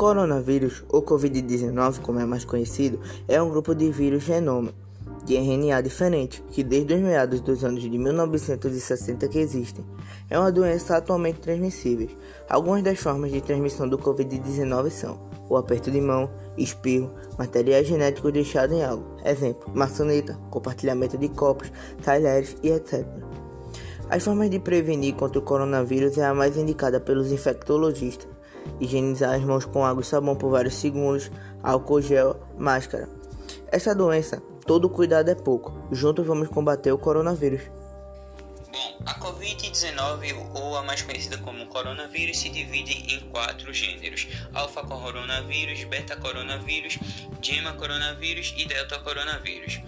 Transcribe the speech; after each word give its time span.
coronavírus, 0.00 0.82
ou 0.88 1.02
Covid-19, 1.02 2.00
como 2.00 2.20
é 2.20 2.24
mais 2.24 2.42
conhecido, 2.42 2.98
é 3.28 3.42
um 3.42 3.50
grupo 3.50 3.74
de 3.74 3.90
vírus 3.90 4.22
genoma 4.22 4.72
de 5.26 5.36
RNA 5.36 5.82
diferente, 5.82 6.42
que 6.50 6.64
desde 6.64 6.94
os 6.94 7.00
meados 7.00 7.42
dos 7.42 7.62
anos 7.62 7.82
de 7.82 7.98
1960 7.98 9.28
que 9.28 9.38
existem. 9.38 9.84
É 10.30 10.38
uma 10.38 10.50
doença 10.50 10.96
atualmente 10.96 11.40
transmissível. 11.40 12.08
Algumas 12.48 12.82
das 12.82 12.98
formas 12.98 13.30
de 13.30 13.42
transmissão 13.42 13.86
do 13.86 13.98
Covid-19 13.98 14.88
são 14.88 15.20
o 15.50 15.58
aperto 15.58 15.90
de 15.90 16.00
mão, 16.00 16.30
espirro, 16.56 17.10
materiais 17.38 17.86
genéticos 17.86 18.32
deixados 18.32 18.74
em 18.74 18.82
algo, 18.82 19.04
exemplo, 19.22 19.70
maçaneta, 19.74 20.32
compartilhamento 20.50 21.18
de 21.18 21.28
copos, 21.28 21.70
talheres 22.02 22.56
e 22.62 22.70
etc. 22.70 23.06
As 24.08 24.24
formas 24.24 24.48
de 24.48 24.58
prevenir 24.58 25.14
contra 25.14 25.38
o 25.38 25.42
coronavírus 25.42 26.16
é 26.16 26.24
a 26.24 26.32
mais 26.32 26.56
indicada 26.56 26.98
pelos 26.98 27.30
infectologistas. 27.30 28.39
Higienizar 28.80 29.34
as 29.34 29.42
mãos 29.42 29.64
com 29.64 29.84
água 29.84 30.02
e 30.02 30.06
sabão 30.06 30.36
por 30.36 30.50
vários 30.50 30.74
segundos, 30.74 31.30
álcool 31.62 32.00
gel, 32.00 32.36
máscara. 32.58 33.08
Essa 33.72 33.94
doença, 33.94 34.42
todo 34.66 34.88
cuidado 34.88 35.30
é 35.30 35.34
pouco. 35.34 35.72
Juntos 35.92 36.26
vamos 36.26 36.48
combater 36.48 36.92
o 36.92 36.98
coronavírus. 36.98 37.62
Bom, 38.72 38.98
a 39.04 39.18
Covid-19, 39.18 40.50
ou 40.54 40.76
a 40.76 40.82
mais 40.82 41.02
conhecida 41.02 41.36
como 41.38 41.66
coronavírus, 41.66 42.38
se 42.38 42.48
divide 42.48 42.92
em 43.12 43.20
quatro 43.30 43.72
gêneros: 43.74 44.28
alfa 44.54 44.82
coronavírus, 44.84 45.82
beta 45.84 46.16
coronavírus, 46.16 46.98
gema 47.42 47.72
coronavírus 47.72 48.54
e 48.56 48.64
delta 48.64 48.98
coronavírus, 49.00 49.80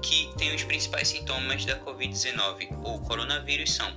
que 0.00 0.32
têm 0.38 0.54
os 0.54 0.64
principais 0.64 1.08
sintomas 1.08 1.66
da 1.66 1.78
Covid-19 1.80 2.78
ou 2.82 3.00
coronavírus 3.00 3.74
são 3.74 3.94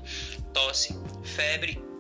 tosse, 0.52 1.00
febre 1.24 1.93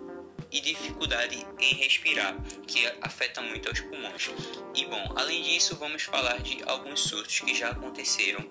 e 0.53 0.61
dificuldade 0.61 1.45
em 1.59 1.73
respirar, 1.73 2.35
que 2.67 2.85
afeta 3.01 3.41
muito 3.41 3.67
aos 3.67 3.79
pulmões. 3.81 4.29
E 4.75 4.85
bom, 4.85 5.13
além 5.15 5.41
disso, 5.41 5.75
vamos 5.77 6.03
falar 6.03 6.39
de 6.41 6.61
alguns 6.67 7.01
surtos 7.01 7.39
que 7.39 7.55
já 7.55 7.71
aconteceram 7.71 8.47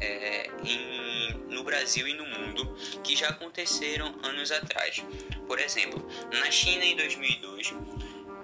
é, 0.00 0.50
em, 0.64 1.34
no 1.54 1.62
Brasil 1.62 2.08
e 2.08 2.14
no 2.14 2.26
mundo, 2.26 2.74
que 3.04 3.14
já 3.14 3.28
aconteceram 3.28 4.14
anos 4.22 4.50
atrás. 4.50 5.04
Por 5.46 5.60
exemplo, 5.60 6.08
na 6.32 6.50
China 6.50 6.84
em 6.84 6.96
2002, 6.96 7.74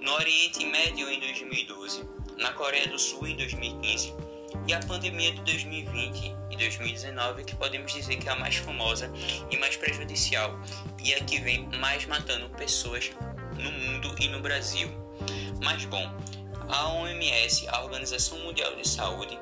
no 0.00 0.12
Oriente 0.12 0.64
Médio 0.66 1.08
em 1.08 1.18
2012, 1.18 2.04
na 2.36 2.52
Coreia 2.52 2.86
do 2.86 2.98
Sul 2.98 3.26
em 3.26 3.36
2015 3.36 4.29
e 4.70 4.72
a 4.72 4.78
pandemia 4.78 5.32
de 5.32 5.40
2020 5.40 6.32
e 6.48 6.56
2019, 6.56 7.42
que 7.42 7.56
podemos 7.56 7.92
dizer 7.92 8.18
que 8.18 8.28
é 8.28 8.32
a 8.32 8.36
mais 8.36 8.54
famosa 8.54 9.12
e 9.50 9.56
mais 9.56 9.76
prejudicial, 9.76 10.60
e 11.02 11.12
a 11.12 11.24
que 11.24 11.40
vem 11.40 11.68
mais 11.78 12.06
matando 12.06 12.48
pessoas 12.50 13.10
no 13.58 13.72
mundo 13.72 14.14
e 14.20 14.28
no 14.28 14.38
Brasil. 14.38 14.88
Mas 15.60 15.84
bom, 15.86 16.08
a 16.68 16.88
OMS, 16.88 17.66
a 17.68 17.82
Organização 17.82 18.38
Mundial 18.38 18.76
de 18.76 18.88
Saúde, 18.88 19.36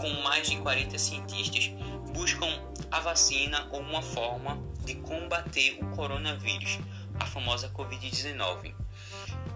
com 0.00 0.08
mais 0.22 0.48
de 0.48 0.56
40 0.56 0.98
cientistas, 0.98 1.70
buscam 2.14 2.48
a 2.90 3.00
vacina 3.00 3.68
ou 3.70 3.80
uma 3.80 4.00
forma 4.00 4.56
de 4.86 4.94
combater 4.94 5.78
o 5.82 5.94
coronavírus, 5.94 6.78
a 7.20 7.26
famosa 7.26 7.68
Covid-19. 7.68 8.74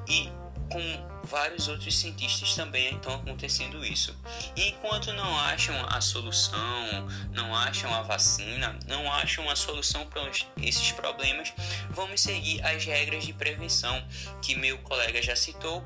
E 0.07 0.31
com 0.71 1.09
vários 1.25 1.69
outros 1.69 1.99
cientistas 1.99 2.55
também 2.55 2.95
estão 2.95 3.15
acontecendo 3.15 3.85
isso. 3.85 4.17
E 4.57 4.69
enquanto 4.69 5.13
não 5.13 5.39
acham 5.39 5.75
a 5.89 6.01
solução, 6.01 7.09
não 7.33 7.55
acham 7.55 7.93
a 7.95 8.03
vacina, 8.03 8.79
não 8.87 9.11
acham 9.13 9.49
a 9.51 9.57
solução 9.57 10.07
para 10.07 10.23
esses 10.63 10.93
problemas, 10.93 11.53
vamos 11.91 12.21
seguir 12.21 12.65
as 12.65 12.85
regras 12.85 13.25
de 13.25 13.33
prevenção 13.33 14.03
que 14.43 14.55
meu 14.55 14.79
colega 14.79 15.21
já 15.21 15.37
citou 15.37 15.85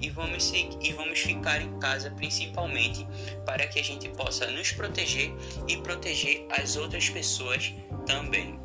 e 0.00 0.10
vamos 0.10 0.44
seguir, 0.44 0.78
e 0.80 0.92
vamos 0.92 1.20
ficar 1.20 1.60
em 1.60 1.78
casa 1.78 2.10
principalmente 2.10 3.06
para 3.44 3.66
que 3.66 3.80
a 3.80 3.84
gente 3.84 4.08
possa 4.10 4.50
nos 4.50 4.72
proteger 4.72 5.32
e 5.68 5.76
proteger 5.78 6.46
as 6.50 6.76
outras 6.76 7.08
pessoas 7.08 7.72
também. 8.06 8.63